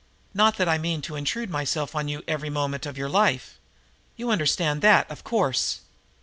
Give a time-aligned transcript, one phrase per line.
[0.33, 3.59] Not that I mean to intrude myself on you every moment of your life.
[4.17, 5.81] You understand that, of course?"